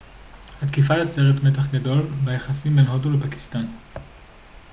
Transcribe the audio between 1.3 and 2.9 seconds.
מתח גדול ביחסים בין